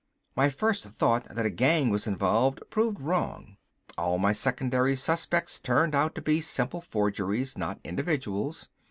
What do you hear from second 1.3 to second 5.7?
a gang was involved proved wrong. All my secondary suspects